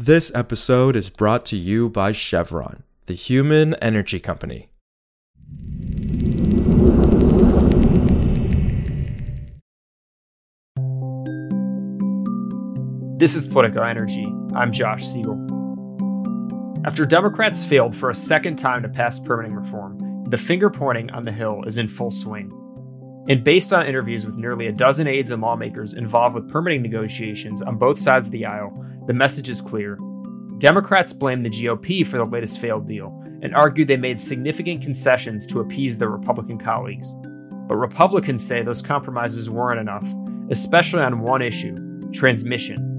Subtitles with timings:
[0.00, 4.70] This episode is brought to you by Chevron, the human energy company.
[13.18, 14.32] This is Politico Energy.
[14.54, 15.36] I'm Josh Siegel.
[16.84, 19.98] After Democrats failed for a second time to pass permitting reform,
[20.30, 22.52] the finger pointing on the Hill is in full swing.
[23.28, 27.60] And based on interviews with nearly a dozen aides and lawmakers involved with permitting negotiations
[27.60, 28.72] on both sides of the aisle,
[29.06, 29.98] the message is clear.
[30.56, 35.46] Democrats blame the GOP for the latest failed deal and argue they made significant concessions
[35.46, 37.14] to appease their Republican colleagues.
[37.68, 40.10] But Republicans say those compromises weren't enough,
[40.50, 41.76] especially on one issue
[42.12, 42.94] transmission.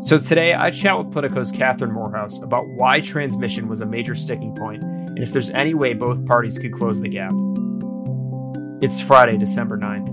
[0.00, 4.54] So today, I chat with Politico's Catherine Morehouse about why transmission was a major sticking
[4.54, 7.32] point and if there's any way both parties could close the gap.
[8.80, 10.06] It's Friday, December 9th.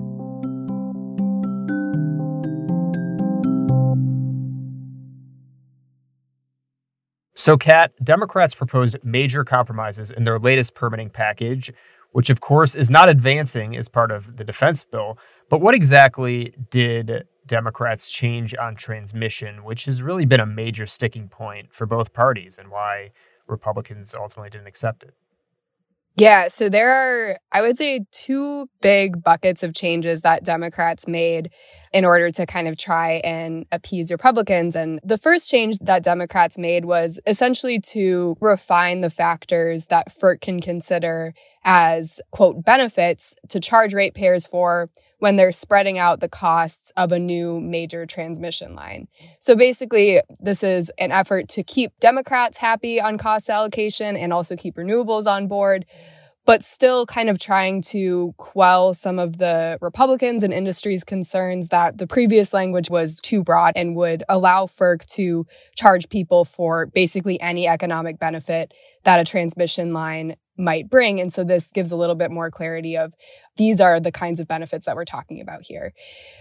[7.35, 11.72] So, Kat, Democrats proposed major compromises in their latest permitting package,
[12.11, 15.19] which of course is not advancing as part of the defense bill.
[15.47, 21.29] But what exactly did Democrats' change on transmission, which has really been a major sticking
[21.29, 23.11] point for both parties and why
[23.47, 25.13] Republicans ultimately didn't accept it.
[26.17, 31.52] Yeah, so there are, I would say, two big buckets of changes that Democrats made
[31.91, 34.77] in order to kind of try and appease Republicans.
[34.77, 40.39] And the first change that Democrats made was essentially to refine the factors that FERC
[40.39, 41.33] can consider
[41.66, 47.19] as, quote, benefits to charge ratepayers for when they're spreading out the costs of a
[47.19, 49.08] new major transmission line.
[49.39, 54.55] So basically, this is an effort to keep Democrats happy on cost allocation and also
[54.55, 55.85] keep renewables on board,
[56.45, 61.97] but still kind of trying to quell some of the Republicans and industry's concerns that
[61.97, 67.41] the previous language was too broad and would allow FERC to charge people for basically
[67.41, 71.20] any economic benefit that a transmission line might bring.
[71.20, 73.13] And so this gives a little bit more clarity of
[73.57, 75.94] these are the kinds of benefits that we're talking about here.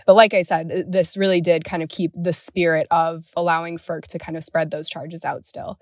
[0.06, 4.06] But like I said, this really did kind of keep the spirit of allowing FERC
[4.09, 5.78] to kind of spread those charges out still.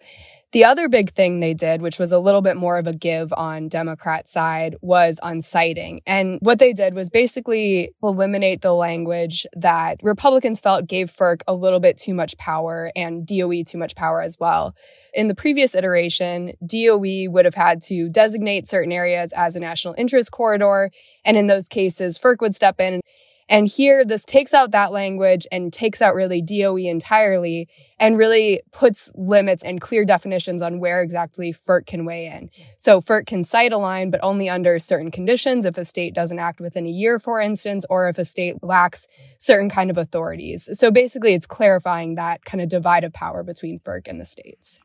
[0.52, 3.32] The other big thing they did, which was a little bit more of a give
[3.32, 6.02] on Democrat side, was on siting.
[6.06, 11.54] And what they did was basically eliminate the language that Republicans felt gave FERC a
[11.54, 14.76] little bit too much power and DOE too much power as well.
[15.14, 19.94] In the previous iteration, DOE would have had to designate certain areas as a national
[19.96, 20.90] interest corridor.
[21.24, 23.00] And in those cases, FERC would step in
[23.48, 28.60] and here, this takes out that language and takes out really DOE entirely and really
[28.72, 32.50] puts limits and clear definitions on where exactly FERC can weigh in.
[32.76, 36.38] So FERC can site a line, but only under certain conditions if a state doesn't
[36.38, 39.06] act within a year, for instance, or if a state lacks
[39.38, 40.68] certain kind of authorities.
[40.78, 44.78] So basically, it's clarifying that kind of divide of power between FERC and the states.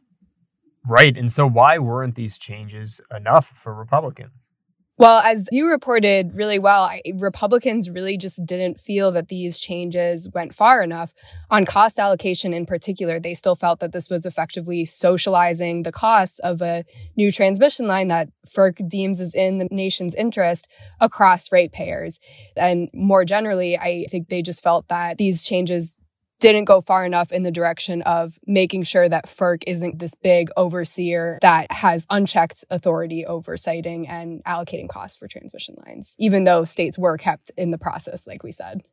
[0.85, 1.17] Right.
[1.17, 4.51] And so why weren't these changes enough for Republicans?
[4.99, 10.55] Well, as you reported really well, Republicans really just didn't feel that these changes went
[10.55, 11.13] far enough.
[11.51, 16.39] On cost allocation in particular, they still felt that this was effectively socializing the costs
[16.39, 16.83] of a
[17.15, 20.67] new transmission line that FERC deems is in the nation's interest
[20.99, 22.17] across ratepayers.
[22.55, 25.93] And more generally, I think they just felt that these changes
[26.39, 30.49] didn't go far enough in the direction of making sure that FERC isn't this big
[30.55, 36.63] overseer that has unchecked authority over siting and allocating costs for transmission lines, even though
[36.63, 38.83] states were kept in the process, like we said.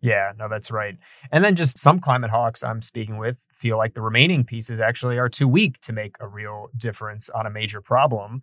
[0.00, 0.96] Yeah, no, that's right.
[1.32, 5.18] And then just some climate hawks I'm speaking with feel like the remaining pieces actually
[5.18, 8.42] are too weak to make a real difference on a major problem.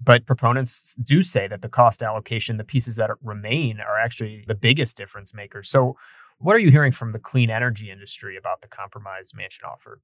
[0.00, 4.54] But proponents do say that the cost allocation, the pieces that remain, are actually the
[4.54, 5.68] biggest difference makers.
[5.68, 5.96] So,
[6.42, 10.00] what are you hearing from the clean energy industry about the compromise Manchin offered?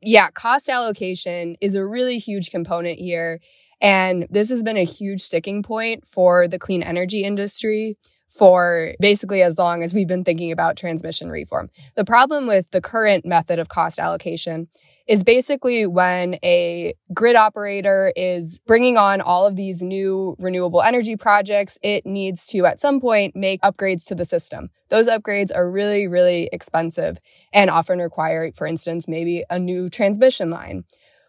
[0.00, 3.40] Yeah, cost allocation is a really huge component here.
[3.80, 7.96] And this has been a huge sticking point for the clean energy industry
[8.28, 11.68] for basically as long as we've been thinking about transmission reform.
[11.96, 14.68] The problem with the current method of cost allocation
[15.06, 21.16] is basically when a grid operator is bringing on all of these new renewable energy
[21.16, 24.70] projects, it needs to at some point make upgrades to the system.
[24.88, 27.18] Those upgrades are really, really expensive
[27.52, 30.84] and often require, for instance, maybe a new transmission line.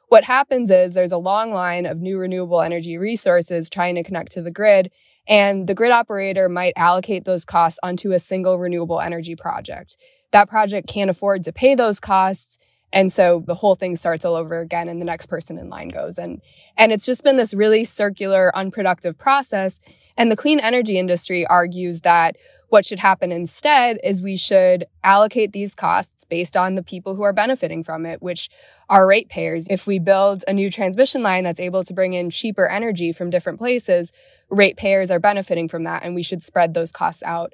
[0.09, 4.31] What happens is there's a long line of new renewable energy resources trying to connect
[4.33, 4.91] to the grid,
[5.27, 9.97] and the grid operator might allocate those costs onto a single renewable energy project.
[10.31, 12.59] That project can't afford to pay those costs
[12.93, 15.89] and so the whole thing starts all over again and the next person in line
[15.89, 16.19] goes.
[16.19, 16.41] And,
[16.77, 19.79] and it's just been this really circular, unproductive process.
[20.15, 22.37] And the clean energy industry argues that
[22.69, 27.23] what should happen instead is we should allocate these costs based on the people who
[27.23, 28.47] are benefiting from it, which
[28.89, 29.67] are ratepayers.
[29.69, 33.31] If we build a new transmission line that's able to bring in cheaper energy from
[33.31, 34.11] different places,
[34.51, 37.53] ratepayers are benefiting from that, and we should spread those costs out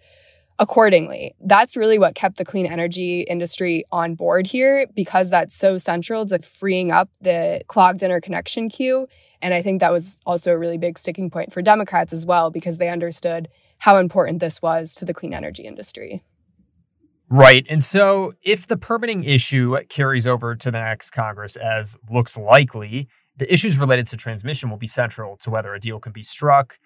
[0.59, 1.33] accordingly.
[1.39, 6.25] That's really what kept the clean energy industry on board here because that's so central
[6.27, 9.07] to freeing up the clogged interconnection queue.
[9.41, 12.51] And I think that was also a really big sticking point for Democrats as well
[12.51, 13.47] because they understood
[13.77, 16.23] how important this was to the clean energy industry.
[17.29, 17.65] Right.
[17.69, 23.07] And so if the permitting issue carries over to the next Congress, as looks likely,
[23.37, 26.77] the issues related to transmission will be central to whether a deal can be struck.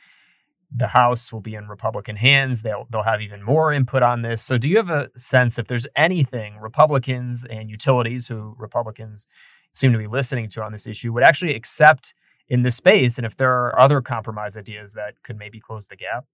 [0.75, 2.61] The House will be in Republican hands.
[2.61, 4.41] They'll they'll have even more input on this.
[4.41, 9.27] So do you have a sense if there's anything Republicans and utilities who Republicans
[9.73, 12.13] seem to be listening to on this issue would actually accept
[12.49, 15.95] in this space and if there are other compromise ideas that could maybe close the
[15.95, 16.25] gap?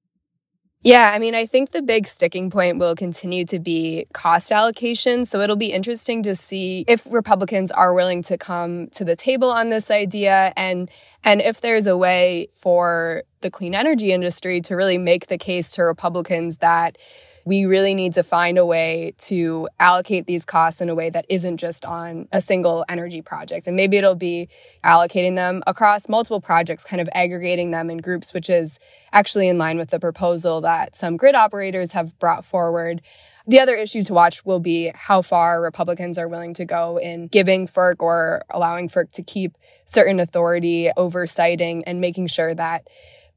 [0.82, 5.26] Yeah, I mean, I think the big sticking point will continue to be cost allocation.
[5.26, 9.50] So it'll be interesting to see if Republicans are willing to come to the table
[9.50, 10.90] on this idea and
[11.26, 15.74] and if there's a way for the clean energy industry to really make the case
[15.74, 16.98] to Republicans that
[17.46, 21.26] we really need to find a way to allocate these costs in a way that
[21.30, 23.68] isn't just on a single energy project.
[23.68, 24.50] And maybe it'll be
[24.84, 28.80] allocating them across multiple projects, kind of aggregating them in groups, which is
[29.12, 33.02] actually in line with the proposal that some grid operators have brought forward.
[33.48, 37.28] The other issue to watch will be how far Republicans are willing to go in
[37.28, 42.88] giving FERC or allowing FERC to keep certain authority over siting and making sure that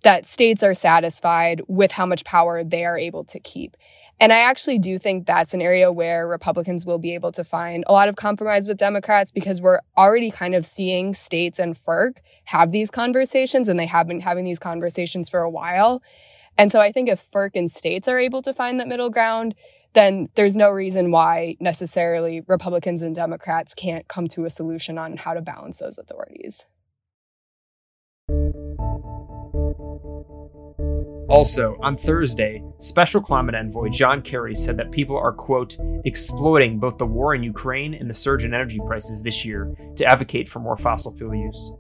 [0.03, 3.77] that states are satisfied with how much power they are able to keep.
[4.21, 7.83] And I actually do think that's an area where Republicans will be able to find
[7.87, 12.19] a lot of compromise with Democrats because we're already kind of seeing states and FERC
[12.45, 16.03] have these conversations and they have been having these conversations for a while.
[16.57, 19.55] And so I think if FERC and states are able to find that middle ground,
[19.95, 25.17] then there's no reason why necessarily Republicans and Democrats can't come to a solution on
[25.17, 26.65] how to balance those authorities.
[31.29, 36.99] Also, on Thursday, Special Climate Envoy John Kerry said that people are, quote, exploiting both
[36.99, 40.59] the war in Ukraine and the surge in energy prices this year to advocate for
[40.59, 41.73] more fossil fuel use.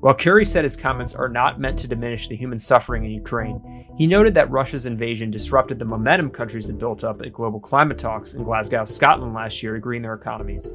[0.00, 3.86] While Kerry said his comments are not meant to diminish the human suffering in Ukraine,
[3.96, 7.98] he noted that Russia's invasion disrupted the momentum countries had built up at global climate
[7.98, 10.72] talks in Glasgow, Scotland last year to green their economies.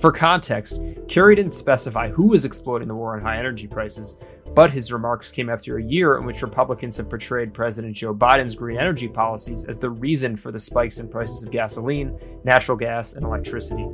[0.00, 4.16] For context, Kerry didn't specify who was exploiting the war on high energy prices,
[4.54, 8.54] but his remarks came after a year in which Republicans have portrayed President Joe Biden's
[8.54, 13.14] green energy policies as the reason for the spikes in prices of gasoline, natural gas,
[13.14, 13.86] and electricity.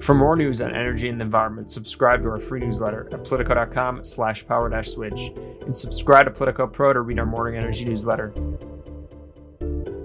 [0.00, 4.04] For more news on energy and the environment, subscribe to our free newsletter at politico.com
[4.04, 5.32] slash power switch
[5.62, 8.34] and subscribe to Politico Pro to read our morning energy newsletter.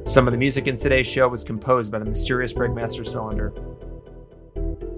[0.06, 3.52] Some of the music in today's show was composed by the mysterious Breakmaster Cylinder.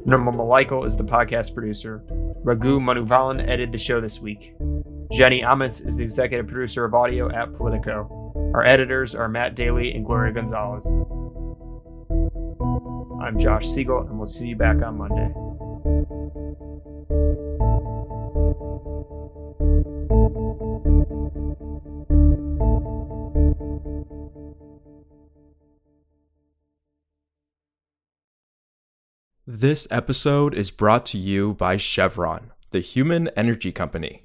[0.05, 2.03] Nirmal Mulaikal is the podcast producer.
[2.43, 4.55] Raghu Manavalan edited the show this week.
[5.11, 8.31] Jenny Ament is the executive producer of audio at Politico.
[8.55, 10.87] Our editors are Matt Daly and Gloria Gonzalez.
[13.21, 15.31] I'm Josh Siegel, and we'll see you back on Monday.
[29.53, 34.23] This episode is brought to you by Chevron, the human energy company.